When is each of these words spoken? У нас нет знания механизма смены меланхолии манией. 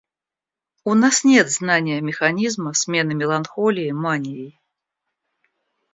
У 0.83 0.95
нас 0.95 1.23
нет 1.23 1.51
знания 1.51 2.01
механизма 2.01 2.73
смены 2.73 3.13
меланхолии 3.13 3.91
манией. 3.91 4.59